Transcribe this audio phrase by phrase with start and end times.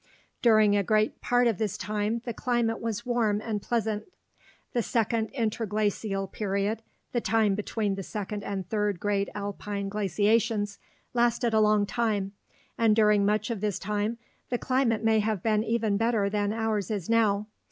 [0.41, 4.05] During a great part of this time the climate was warm and pleasant.
[4.73, 6.81] The second interglacial period
[7.11, 10.79] (the time between the second and third great alpine glaciations)
[11.13, 12.31] lasted a long time,
[12.79, 14.17] and during much of this time
[14.49, 17.45] the climate may have been even better than ours is now.